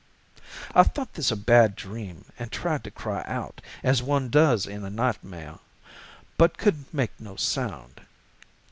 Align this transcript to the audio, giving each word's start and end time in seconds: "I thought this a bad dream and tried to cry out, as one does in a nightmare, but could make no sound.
"I 0.73 0.81
thought 0.81 1.13
this 1.13 1.29
a 1.29 1.35
bad 1.35 1.75
dream 1.75 2.25
and 2.39 2.51
tried 2.51 2.83
to 2.85 2.89
cry 2.89 3.21
out, 3.27 3.61
as 3.83 4.01
one 4.01 4.29
does 4.29 4.65
in 4.65 4.83
a 4.83 4.89
nightmare, 4.89 5.59
but 6.39 6.57
could 6.57 6.91
make 6.91 7.11
no 7.19 7.35
sound. 7.35 8.01